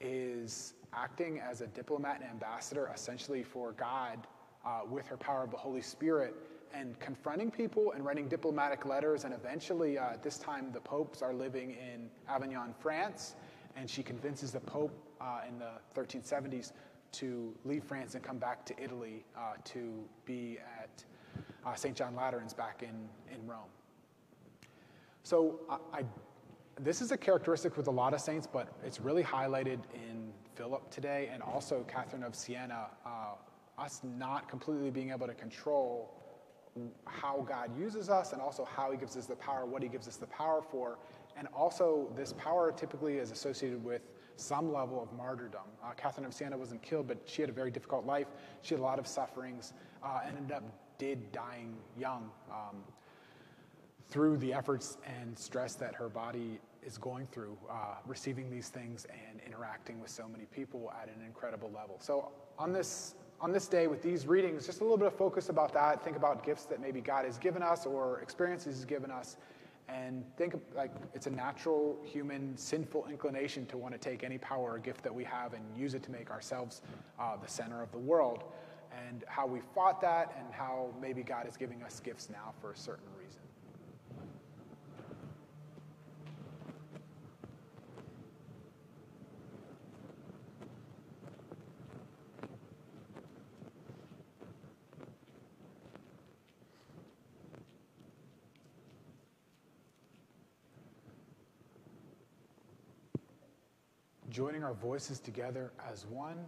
is 0.00 0.72
acting 0.94 1.38
as 1.38 1.60
a 1.60 1.66
diplomat 1.66 2.20
and 2.22 2.30
ambassador 2.30 2.90
essentially 2.94 3.42
for 3.42 3.72
God 3.72 4.26
uh, 4.64 4.80
with 4.88 5.06
her 5.06 5.18
power 5.18 5.44
of 5.44 5.50
the 5.50 5.56
Holy 5.56 5.82
Spirit 5.82 6.34
and 6.74 6.98
confronting 7.00 7.50
people 7.50 7.92
and 7.92 8.04
writing 8.04 8.28
diplomatic 8.28 8.86
letters. 8.86 9.24
And 9.24 9.34
eventually, 9.34 9.98
uh, 9.98 10.16
this 10.22 10.38
time, 10.38 10.70
the 10.72 10.80
popes 10.80 11.22
are 11.22 11.34
living 11.34 11.72
in 11.72 12.08
Avignon, 12.28 12.74
France, 12.78 13.34
and 13.76 13.88
she 13.88 14.02
convinces 14.02 14.52
the 14.52 14.60
pope 14.60 14.92
uh, 15.20 15.40
in 15.48 15.58
the 15.58 15.72
1370s 15.94 16.72
to 17.12 17.54
leave 17.64 17.84
France 17.84 18.14
and 18.14 18.24
come 18.24 18.38
back 18.38 18.64
to 18.66 18.74
Italy 18.82 19.24
uh, 19.36 19.54
to 19.64 20.02
be 20.24 20.58
at 20.80 21.04
uh, 21.64 21.74
St. 21.74 21.96
John 21.96 22.14
Lateran's 22.14 22.54
back 22.54 22.82
in, 22.82 23.08
in 23.34 23.46
Rome. 23.46 23.68
So 25.22 25.60
I, 25.68 25.76
I, 25.98 26.04
this 26.80 27.00
is 27.00 27.12
a 27.12 27.16
characteristic 27.16 27.76
with 27.76 27.86
a 27.86 27.90
lot 27.90 28.14
of 28.14 28.20
saints, 28.20 28.48
but 28.50 28.68
it's 28.84 29.00
really 29.00 29.22
highlighted 29.22 29.78
in 29.94 30.32
Philip 30.54 30.90
today 30.90 31.30
and 31.32 31.42
also 31.42 31.84
Catherine 31.86 32.24
of 32.24 32.34
Siena, 32.34 32.86
uh, 33.06 33.34
us 33.78 34.00
not 34.02 34.48
completely 34.48 34.90
being 34.90 35.10
able 35.10 35.26
to 35.26 35.34
control 35.34 36.21
how 37.06 37.44
God 37.46 37.70
uses 37.78 38.08
us 38.08 38.32
and 38.32 38.40
also 38.40 38.64
how 38.64 38.90
he 38.90 38.96
gives 38.96 39.16
us 39.16 39.26
the 39.26 39.36
power, 39.36 39.66
what 39.66 39.82
he 39.82 39.88
gives 39.88 40.08
us 40.08 40.16
the 40.16 40.26
power 40.26 40.62
for. 40.62 40.98
And 41.36 41.48
also, 41.54 42.10
this 42.16 42.32
power 42.34 42.72
typically 42.72 43.18
is 43.18 43.30
associated 43.30 43.82
with 43.84 44.02
some 44.36 44.72
level 44.72 45.02
of 45.02 45.12
martyrdom. 45.16 45.62
Uh, 45.84 45.92
Catherine 45.92 46.26
of 46.26 46.34
Siena 46.34 46.56
wasn't 46.56 46.82
killed, 46.82 47.06
but 47.06 47.18
she 47.26 47.42
had 47.42 47.50
a 47.50 47.52
very 47.52 47.70
difficult 47.70 48.06
life. 48.06 48.26
She 48.62 48.74
had 48.74 48.80
a 48.80 48.84
lot 48.84 48.98
of 48.98 49.06
sufferings 49.06 49.72
uh, 50.02 50.20
and 50.26 50.36
ended 50.36 50.52
up 50.56 50.64
did 50.98 51.32
dying 51.32 51.74
young 51.98 52.30
um, 52.50 52.76
through 54.08 54.36
the 54.36 54.52
efforts 54.52 54.98
and 55.20 55.36
stress 55.38 55.74
that 55.74 55.94
her 55.94 56.08
body 56.08 56.60
is 56.84 56.98
going 56.98 57.26
through, 57.32 57.56
uh, 57.70 57.96
receiving 58.06 58.50
these 58.50 58.68
things 58.68 59.06
and 59.28 59.40
interacting 59.46 60.00
with 60.00 60.10
so 60.10 60.28
many 60.28 60.44
people 60.46 60.92
at 61.00 61.08
an 61.08 61.24
incredible 61.24 61.70
level. 61.74 61.96
So 62.00 62.30
on 62.58 62.72
this 62.72 63.14
on 63.42 63.50
this 63.50 63.66
day 63.66 63.88
with 63.88 64.00
these 64.00 64.26
readings, 64.28 64.64
just 64.64 64.80
a 64.80 64.84
little 64.84 64.96
bit 64.96 65.08
of 65.08 65.16
focus 65.16 65.48
about 65.48 65.74
that. 65.74 66.02
Think 66.04 66.16
about 66.16 66.44
gifts 66.44 66.64
that 66.66 66.80
maybe 66.80 67.00
God 67.00 67.24
has 67.24 67.38
given 67.38 67.60
us 67.60 67.84
or 67.84 68.20
experiences 68.20 68.76
He's 68.76 68.84
given 68.84 69.10
us. 69.10 69.36
And 69.88 70.24
think 70.36 70.54
like 70.76 70.92
it's 71.12 71.26
a 71.26 71.30
natural 71.30 71.98
human 72.04 72.56
sinful 72.56 73.08
inclination 73.10 73.66
to 73.66 73.76
want 73.76 73.92
to 73.94 73.98
take 73.98 74.22
any 74.22 74.38
power 74.38 74.74
or 74.74 74.78
gift 74.78 75.02
that 75.02 75.12
we 75.12 75.24
have 75.24 75.54
and 75.54 75.64
use 75.76 75.94
it 75.94 76.04
to 76.04 76.12
make 76.12 76.30
ourselves 76.30 76.82
uh, 77.18 77.36
the 77.36 77.48
center 77.48 77.82
of 77.82 77.90
the 77.90 77.98
world. 77.98 78.44
And 79.06 79.24
how 79.26 79.46
we 79.46 79.60
fought 79.74 80.00
that 80.02 80.36
and 80.38 80.54
how 80.54 80.90
maybe 81.00 81.22
God 81.24 81.48
is 81.48 81.56
giving 81.56 81.82
us 81.82 81.98
gifts 81.98 82.30
now 82.30 82.54
for 82.60 82.70
a 82.70 82.76
certain 82.76 83.08
reason. 83.18 83.41
Joining 104.32 104.64
our 104.64 104.72
voices 104.72 105.20
together 105.20 105.72
as 105.92 106.06
one, 106.06 106.38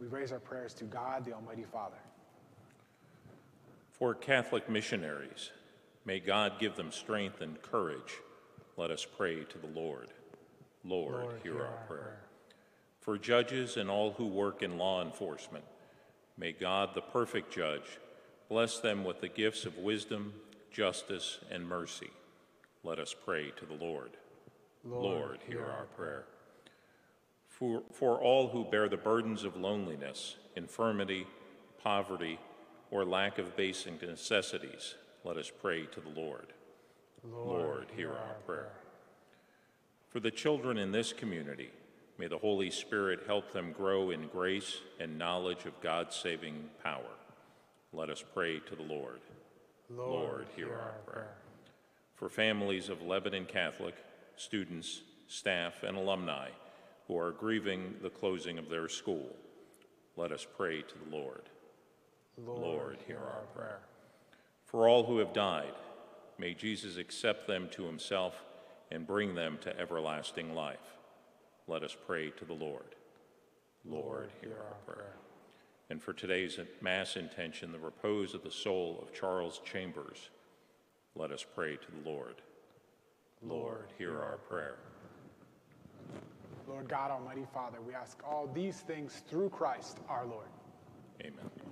we 0.00 0.06
raise 0.06 0.30
our 0.30 0.38
prayers 0.38 0.74
to 0.74 0.84
God, 0.84 1.24
the 1.24 1.32
Almighty 1.32 1.64
Father. 1.64 1.96
For 3.90 4.14
Catholic 4.14 4.70
missionaries, 4.70 5.50
may 6.04 6.20
God 6.20 6.60
give 6.60 6.76
them 6.76 6.92
strength 6.92 7.40
and 7.40 7.60
courage. 7.60 8.20
Let 8.76 8.92
us 8.92 9.04
pray 9.04 9.42
to 9.42 9.58
the 9.58 9.66
Lord. 9.66 10.10
Lord, 10.84 11.14
Lord 11.14 11.40
hear, 11.42 11.54
hear, 11.54 11.62
our, 11.62 11.66
our 11.66 11.84
prayer. 11.88 12.00
prayer. 12.00 12.20
For 13.00 13.18
judges 13.18 13.76
and 13.76 13.90
all 13.90 14.12
who 14.12 14.28
work 14.28 14.62
in 14.62 14.78
law 14.78 15.02
enforcement, 15.02 15.64
may 16.38 16.52
God, 16.52 16.90
the 16.94 17.02
perfect 17.02 17.52
judge, 17.52 17.98
bless 18.48 18.78
them 18.78 19.02
with 19.02 19.20
the 19.20 19.26
gifts 19.26 19.64
of 19.64 19.78
wisdom, 19.78 20.32
justice, 20.70 21.40
and 21.50 21.68
mercy. 21.68 22.10
Let 22.84 23.00
us 23.00 23.16
pray 23.24 23.50
to 23.56 23.66
the 23.66 23.84
Lord. 23.84 24.10
Lord, 24.84 25.02
Lord 25.02 25.38
hear, 25.48 25.58
hear 25.58 25.66
our 25.66 25.86
prayer 25.96 26.26
for, 27.62 27.82
for 27.92 28.20
all 28.20 28.48
who 28.48 28.64
bear 28.64 28.88
the 28.88 28.96
burdens 28.96 29.44
of 29.44 29.56
loneliness, 29.56 30.34
infirmity, 30.56 31.28
poverty, 31.80 32.40
or 32.90 33.04
lack 33.04 33.38
of 33.38 33.56
basic 33.56 34.02
necessities, 34.02 34.96
let 35.22 35.36
us 35.36 35.52
pray 35.62 35.86
to 35.86 36.00
the 36.00 36.08
Lord. 36.08 36.54
Lord, 37.22 37.60
Lord 37.60 37.86
hear 37.94 38.10
our 38.10 38.34
prayer. 38.44 38.72
For 40.08 40.18
the 40.18 40.32
children 40.32 40.76
in 40.76 40.90
this 40.90 41.12
community, 41.12 41.70
may 42.18 42.26
the 42.26 42.38
Holy 42.38 42.68
Spirit 42.68 43.20
help 43.28 43.52
them 43.52 43.70
grow 43.70 44.10
in 44.10 44.26
grace 44.26 44.78
and 44.98 45.16
knowledge 45.16 45.64
of 45.64 45.80
God's 45.80 46.16
saving 46.16 46.68
power. 46.82 47.14
Let 47.92 48.10
us 48.10 48.24
pray 48.34 48.58
to 48.58 48.74
the 48.74 48.82
Lord. 48.82 49.20
Lord, 49.88 50.08
Lord 50.08 50.46
hear, 50.56 50.66
hear 50.66 50.74
our 50.74 50.90
prayer. 51.06 51.14
prayer. 51.14 51.36
For 52.16 52.28
families 52.28 52.88
of 52.88 53.02
Lebanon 53.02 53.46
Catholic, 53.46 53.94
students, 54.34 55.02
staff, 55.28 55.84
and 55.84 55.96
alumni, 55.96 56.48
who 57.12 57.18
are 57.18 57.32
grieving 57.32 57.94
the 58.00 58.08
closing 58.08 58.56
of 58.58 58.70
their 58.70 58.88
school. 58.88 59.36
Let 60.16 60.32
us 60.32 60.46
pray 60.56 60.80
to 60.80 60.94
the 61.04 61.14
Lord. 61.14 61.42
Lord, 62.38 62.60
Lord 62.60 62.98
hear 63.06 63.18
our 63.18 63.44
prayer. 63.54 63.80
For 64.64 64.88
all 64.88 65.04
who 65.04 65.18
have 65.18 65.34
died, 65.34 65.74
may 66.38 66.54
Jesus 66.54 66.96
accept 66.96 67.46
them 67.46 67.68
to 67.72 67.84
himself 67.84 68.42
and 68.90 69.06
bring 69.06 69.34
them 69.34 69.58
to 69.60 69.78
everlasting 69.78 70.54
life. 70.54 70.96
Let 71.66 71.82
us 71.82 71.94
pray 72.06 72.30
to 72.30 72.46
the 72.46 72.54
Lord. 72.54 72.94
Lord, 73.84 74.30
hear 74.40 74.56
our 74.56 74.94
prayer. 74.94 75.12
And 75.90 76.02
for 76.02 76.14
today's 76.14 76.58
Mass 76.80 77.16
intention, 77.16 77.72
the 77.72 77.78
repose 77.78 78.32
of 78.32 78.42
the 78.42 78.50
soul 78.50 78.98
of 79.02 79.12
Charles 79.12 79.60
Chambers, 79.70 80.30
let 81.14 81.30
us 81.30 81.44
pray 81.54 81.76
to 81.76 81.90
the 81.90 82.10
Lord. 82.10 82.36
Lord, 83.42 83.88
hear 83.98 84.18
our 84.18 84.38
prayer. 84.48 84.76
Lord 86.68 86.88
God, 86.88 87.10
Almighty 87.10 87.46
Father, 87.52 87.78
we 87.86 87.94
ask 87.94 88.18
all 88.26 88.48
these 88.54 88.80
things 88.80 89.22
through 89.28 89.50
Christ 89.50 89.98
our 90.08 90.26
Lord. 90.26 90.48
Amen. 91.20 91.71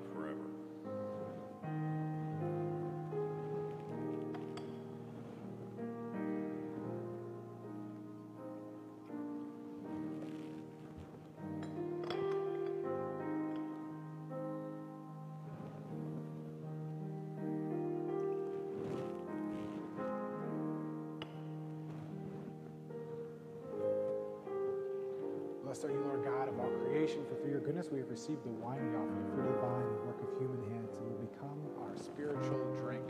Blessed 25.81 25.95
are 25.95 25.97
you, 25.97 26.05
Lord 26.05 26.23
God 26.23 26.47
of 26.47 26.59
all 26.59 26.69
creation, 26.85 27.25
for 27.27 27.33
through 27.41 27.49
your 27.49 27.59
goodness 27.59 27.89
we 27.91 27.97
have 27.97 28.09
received 28.09 28.43
the 28.43 28.49
wine 28.49 28.85
we 28.91 28.97
offer, 28.97 29.17
the 29.17 29.33
fruit 29.33 29.49
of 29.49 29.55
the 29.55 29.61
vine 29.61 29.81
and 29.81 29.97
work 30.05 30.21
of 30.21 30.29
human 30.37 30.61
hands. 30.69 30.97
It 30.97 31.01
will 31.01 31.25
become 31.25 31.57
our 31.81 31.97
spiritual 31.97 32.61
drink. 32.77 33.01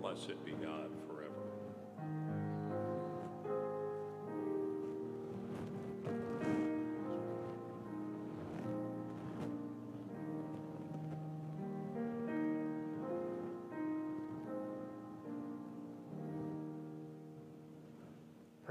Blessed 0.00 0.42
be 0.42 0.52
God 0.52 0.88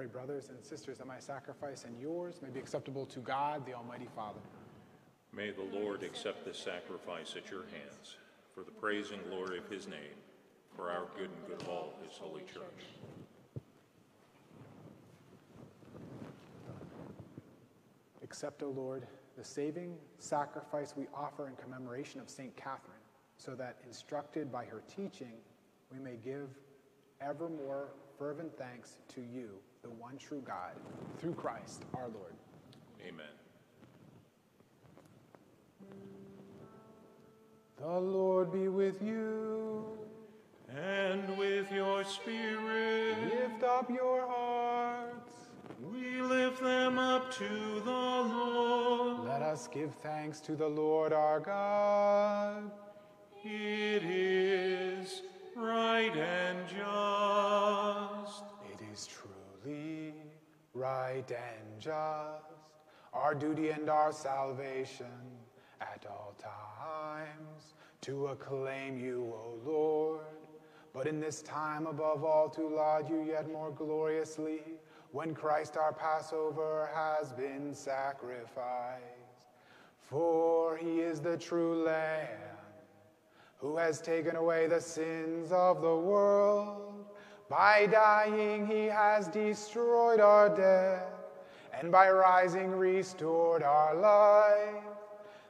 Pray, 0.05 0.11
brothers 0.11 0.49
and 0.49 0.63
sisters, 0.63 0.99
that 0.99 1.07
my 1.07 1.17
sacrifice 1.17 1.85
and 1.85 1.99
yours 1.99 2.39
may 2.43 2.49
be 2.49 2.59
acceptable 2.59 3.07
to 3.07 3.19
God, 3.21 3.65
the 3.65 3.73
Almighty 3.73 4.07
Father. 4.15 4.39
May 5.33 5.49
the 5.49 5.63
Lord 5.63 6.03
accept 6.03 6.45
this 6.45 6.59
sacrifice 6.59 7.33
at 7.35 7.49
your 7.49 7.63
hands 7.63 8.17
for 8.53 8.63
the 8.63 8.71
praise 8.71 9.09
and 9.09 9.23
glory 9.29 9.57
of 9.57 9.67
his 9.67 9.87
name, 9.87 10.15
for 10.75 10.91
our 10.91 11.05
good 11.17 11.29
and 11.31 11.47
good 11.47 11.61
of 11.61 11.69
all 11.69 11.93
his 12.07 12.17
holy 12.17 12.43
church. 12.43 12.85
Accept, 18.23 18.61
O 18.61 18.69
Lord, 18.69 19.07
the 19.37 19.43
saving 19.43 19.95
sacrifice 20.19 20.93
we 20.95 21.07
offer 21.15 21.47
in 21.47 21.55
commemoration 21.55 22.19
of 22.19 22.29
St. 22.29 22.55
Catherine, 22.55 22.93
so 23.37 23.55
that, 23.55 23.77
instructed 23.87 24.51
by 24.51 24.65
her 24.65 24.83
teaching, 24.87 25.33
we 25.91 25.97
may 25.97 26.17
give 26.23 26.49
ever 27.21 27.49
more 27.49 27.87
fervent 28.19 28.55
thanks 28.57 28.97
to 29.15 29.21
you, 29.21 29.49
the 29.85 29.91
one 30.01 30.17
true 30.17 30.41
God, 30.43 30.71
through 31.19 31.35
Christ 31.35 31.83
our 31.93 32.07
Lord. 32.07 32.33
Amen. 33.07 33.25
The 37.77 37.99
Lord 37.99 38.51
be 38.51 38.67
with 38.67 38.99
you. 39.03 39.85
And 40.75 41.37
with 41.37 41.71
your 41.71 42.03
spirit, 42.03 43.15
Lift 43.29 43.63
up 43.63 43.89
your 43.89 44.27
hearts. 44.27 45.31
we 45.79 46.19
lift 46.19 46.61
them 46.61 46.97
up 46.97 47.31
to 47.35 47.81
the 47.85 47.91
Lord. 47.91 49.27
Let 49.29 49.43
us 49.43 49.67
give 49.67 49.93
thanks 50.01 50.39
to 50.41 50.55
the 50.55 50.67
Lord 50.67 51.13
our 51.13 51.39
God. 51.39 52.71
It 53.43 54.03
is 54.03 55.21
right 55.55 56.11
and 56.15 56.67
just. 56.67 58.54
Truly 59.65 60.13
right 60.73 61.25
and 61.27 61.79
just, 61.79 62.43
our 63.13 63.33
duty 63.33 63.69
and 63.69 63.89
our 63.89 64.11
salvation 64.11 65.07
at 65.81 66.05
all 66.07 66.35
times 66.37 67.73
to 68.01 68.27
acclaim 68.27 68.99
you, 68.99 69.33
O 69.33 69.57
Lord. 69.65 70.19
But 70.93 71.07
in 71.07 71.19
this 71.19 71.41
time, 71.41 71.87
above 71.87 72.23
all, 72.23 72.47
to 72.49 72.67
laud 72.67 73.09
you 73.09 73.23
yet 73.23 73.51
more 73.51 73.71
gloriously, 73.71 74.61
when 75.11 75.33
Christ 75.33 75.77
our 75.77 75.93
Passover 75.93 76.89
has 76.93 77.31
been 77.33 77.73
sacrificed. 77.73 79.01
For 79.99 80.77
he 80.77 80.99
is 80.99 81.19
the 81.21 81.37
true 81.37 81.83
Lamb 81.83 82.27
who 83.57 83.77
has 83.77 83.99
taken 83.99 84.35
away 84.35 84.67
the 84.67 84.81
sins 84.81 85.51
of 85.51 85.81
the 85.81 85.95
world. 85.95 86.94
By 87.49 87.85
dying, 87.85 88.65
he 88.65 88.85
has 88.85 89.27
destroyed 89.27 90.19
our 90.19 90.49
death, 90.49 91.07
and 91.79 91.91
by 91.91 92.09
rising, 92.09 92.71
restored 92.71 93.61
our 93.61 93.93
life. 93.95 94.83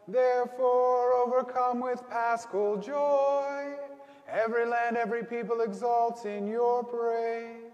Therefore, 0.08 1.13
overcome 1.13 1.79
with 1.79 2.08
paschal 2.10 2.77
joy, 2.77 3.75
every 4.27 4.65
land, 4.65 4.97
every 4.97 5.23
people 5.23 5.62
exalts 5.62 6.25
in 6.25 6.47
your 6.47 6.84
praise, 6.84 7.71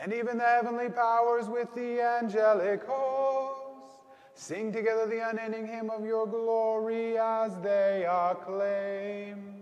and 0.00 0.12
even 0.12 0.38
the 0.38 0.44
heavenly 0.44 0.88
powers 0.88 1.48
with 1.48 1.74
the 1.74 2.00
angelic 2.00 2.84
hosts 2.86 3.98
sing 4.34 4.72
together 4.72 5.06
the 5.06 5.28
unending 5.28 5.66
hymn 5.66 5.90
of 5.90 6.04
your 6.04 6.26
glory 6.26 7.18
as 7.18 7.58
they 7.60 8.06
acclaim. 8.08 9.61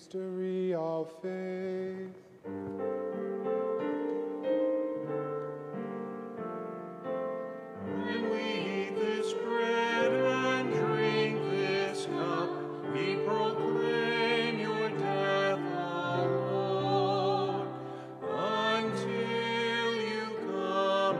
you 20.09 20.25
come 20.51 21.15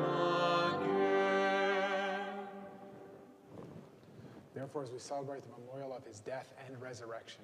again. 0.76 1.48
Therefore, 4.54 4.84
as 4.84 4.92
we 4.92 5.00
celebrate 5.00 5.44
the 5.44 5.50
memorial 5.62 5.96
of 5.96 6.04
his 6.06 6.20
death 6.20 6.54
and 6.68 6.82
resurrection, 6.82 7.44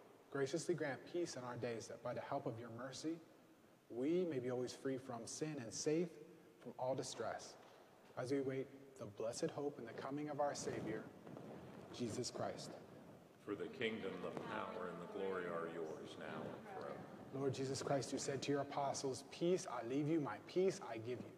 Graciously 0.31 0.73
grant 0.73 0.99
peace 1.11 1.35
in 1.35 1.43
our 1.43 1.57
days, 1.57 1.87
that 1.87 2.01
by 2.01 2.13
the 2.13 2.21
help 2.21 2.45
of 2.45 2.53
your 2.57 2.69
mercy, 2.77 3.15
we 3.89 4.25
may 4.29 4.39
be 4.39 4.49
always 4.49 4.71
free 4.71 4.97
from 4.97 5.19
sin 5.25 5.55
and 5.61 5.73
safe 5.73 6.07
from 6.61 6.71
all 6.79 6.95
distress, 6.95 7.55
as 8.17 8.31
we 8.31 8.39
await 8.39 8.67
the 8.99 9.05
blessed 9.05 9.51
hope 9.51 9.77
and 9.77 9.87
the 9.87 10.01
coming 10.01 10.29
of 10.29 10.39
our 10.39 10.55
Savior, 10.55 11.03
Jesus 11.97 12.31
Christ. 12.31 12.71
For 13.45 13.55
the 13.55 13.65
kingdom, 13.65 14.11
the 14.23 14.39
power, 14.39 14.89
and 14.89 14.97
the 15.01 15.19
glory 15.19 15.43
are 15.45 15.67
yours 15.75 16.15
now 16.19 16.41
and 16.41 16.77
forever. 16.77 16.95
Lord 17.33 17.53
Jesus 17.53 17.81
Christ, 17.81 18.11
who 18.11 18.17
said 18.17 18.41
to 18.43 18.51
your 18.51 18.61
apostles, 18.61 19.23
Peace 19.31 19.67
I 19.69 19.85
leave 19.87 20.07
you, 20.07 20.21
my 20.21 20.37
peace 20.47 20.79
I 20.89 20.97
give 20.97 21.19
you. 21.19 21.33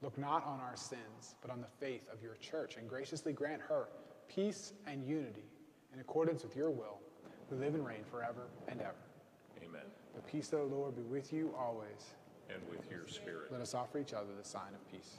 Look 0.00 0.18
not 0.18 0.44
on 0.44 0.58
our 0.58 0.74
sins, 0.74 1.36
but 1.40 1.50
on 1.50 1.60
the 1.60 1.68
faith 1.78 2.08
of 2.12 2.22
your 2.22 2.34
church, 2.36 2.76
and 2.76 2.88
graciously 2.88 3.32
grant 3.32 3.62
her 3.62 3.88
peace 4.28 4.72
and 4.86 5.06
unity 5.06 5.44
in 5.94 6.00
accordance 6.00 6.42
with 6.42 6.56
your 6.56 6.70
will, 6.70 6.98
who 7.52 7.64
live 7.64 7.74
and 7.74 7.86
reign 7.86 8.04
forever 8.10 8.46
and 8.68 8.80
ever. 8.80 8.94
Amen. 9.62 9.82
The 10.14 10.22
peace 10.22 10.52
of 10.52 10.70
the 10.70 10.74
Lord 10.74 10.96
be 10.96 11.02
with 11.02 11.32
you 11.32 11.54
always. 11.58 12.14
And 12.48 12.60
with 12.70 12.90
your 12.90 13.06
spirit. 13.06 13.52
Let 13.52 13.60
us 13.60 13.74
offer 13.74 13.98
each 13.98 14.12
other 14.12 14.28
the 14.36 14.46
sign 14.46 14.74
of 14.74 14.92
peace. 14.92 15.18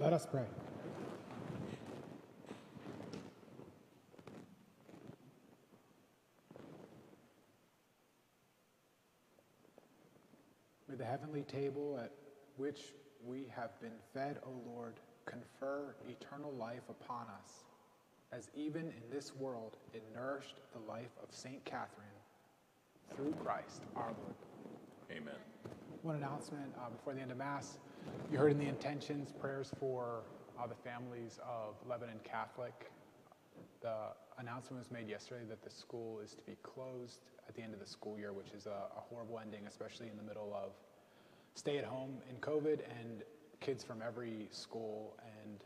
Let 0.00 0.12
us 0.12 0.26
pray. 0.26 0.42
May 10.88 10.96
the 10.96 11.04
heavenly 11.04 11.42
table 11.42 12.00
at 12.02 12.10
which 12.56 12.92
we 13.24 13.46
have 13.54 13.80
been 13.80 13.92
fed, 14.12 14.38
O 14.44 14.50
Lord, 14.66 14.94
confer 15.26 15.94
eternal 16.08 16.52
life 16.52 16.82
upon 16.90 17.26
us, 17.28 17.64
as 18.32 18.50
even 18.54 18.82
in 18.82 19.10
this 19.12 19.34
world 19.36 19.76
it 19.92 20.02
nourished 20.12 20.56
the 20.72 20.80
life 20.90 21.16
of 21.22 21.32
Saint 21.32 21.64
Catherine 21.64 22.06
through 23.14 23.32
Christ 23.44 23.82
our 23.94 24.12
Lord. 24.24 24.34
Amen. 25.12 25.53
One 26.04 26.16
announcement 26.16 26.70
uh, 26.76 26.90
before 26.90 27.14
the 27.14 27.22
end 27.22 27.30
of 27.30 27.38
Mass. 27.38 27.78
You 28.30 28.36
heard 28.36 28.52
in 28.52 28.58
the 28.58 28.66
intentions 28.66 29.32
prayers 29.40 29.72
for 29.80 30.20
uh, 30.60 30.66
the 30.66 30.74
families 30.74 31.40
of 31.42 31.76
Lebanon 31.88 32.20
Catholic. 32.22 32.90
The 33.80 34.12
announcement 34.36 34.82
was 34.82 34.90
made 34.90 35.08
yesterday 35.08 35.46
that 35.48 35.64
the 35.64 35.70
school 35.70 36.20
is 36.20 36.34
to 36.34 36.42
be 36.42 36.58
closed 36.62 37.20
at 37.48 37.54
the 37.54 37.62
end 37.62 37.72
of 37.72 37.80
the 37.80 37.86
school 37.86 38.18
year, 38.18 38.34
which 38.34 38.50
is 38.54 38.66
a, 38.66 38.90
a 38.94 39.00
horrible 39.00 39.38
ending, 39.38 39.62
especially 39.66 40.10
in 40.10 40.18
the 40.18 40.22
middle 40.22 40.52
of 40.54 40.72
stay 41.54 41.78
at 41.78 41.86
home 41.86 42.18
in 42.28 42.36
COVID 42.36 42.80
and 43.00 43.22
kids 43.60 43.82
from 43.82 44.02
every 44.06 44.48
school 44.50 45.16
and 45.40 45.60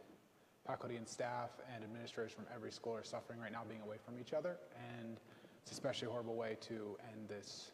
faculty 0.64 0.94
and 0.94 1.08
staff 1.08 1.50
and 1.74 1.82
administrators 1.82 2.30
from 2.30 2.44
every 2.54 2.70
school 2.70 2.94
are 2.94 3.02
suffering 3.02 3.40
right 3.40 3.50
now 3.50 3.62
being 3.68 3.82
away 3.82 3.96
from 4.04 4.14
each 4.20 4.32
other. 4.32 4.56
And 4.96 5.16
it's 5.64 5.72
especially 5.72 6.06
a 6.06 6.10
horrible 6.12 6.36
way 6.36 6.56
to 6.68 6.96
end 7.12 7.28
this 7.28 7.72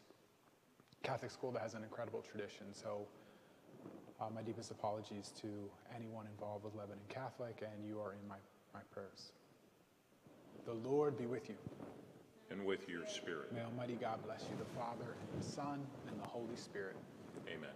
Catholic 1.05 1.29
school 1.29 1.51
that 1.51 1.61
has 1.61 1.75
an 1.75 1.83
incredible 1.83 2.23
tradition. 2.27 2.65
So, 2.73 3.05
uh, 4.19 4.25
my 4.33 4.41
deepest 4.41 4.71
apologies 4.71 5.31
to 5.41 5.47
anyone 5.95 6.25
involved 6.25 6.63
with 6.63 6.73
Lebanon 6.73 7.03
Catholic, 7.09 7.61
and 7.61 7.87
you 7.87 7.99
are 7.99 8.13
in 8.13 8.27
my, 8.27 8.37
my 8.73 8.79
prayers. 8.91 9.31
The 10.65 10.73
Lord 10.73 11.15
be 11.15 11.27
with 11.27 11.47
you. 11.47 11.55
And 12.49 12.65
with 12.65 12.89
your 12.89 13.05
spirit. 13.07 13.53
May 13.53 13.61
Almighty 13.61 13.97
God 14.01 14.23
bless 14.25 14.41
you, 14.49 14.57
the 14.57 14.79
Father, 14.79 15.13
and 15.21 15.41
the 15.41 15.45
Son, 15.45 15.85
and 16.07 16.19
the 16.19 16.27
Holy 16.27 16.55
Spirit. 16.55 16.95
Amen. 17.47 17.69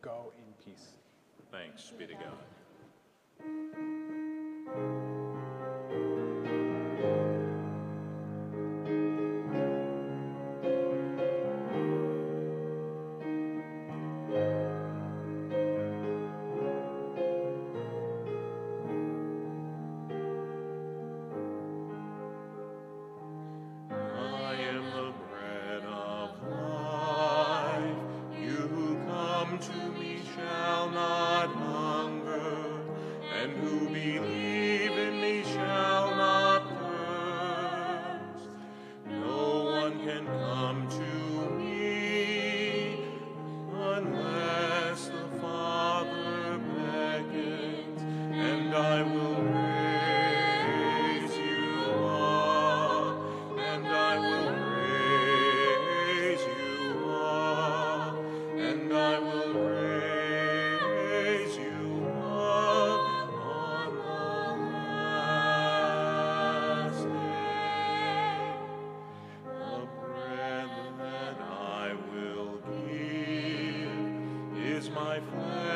Go 0.00 0.32
in 0.38 0.64
peace. 0.64 0.90
Thanks 1.50 1.92
be 1.98 2.06
to 2.06 2.14
God. 2.14 4.07
That 75.20 75.67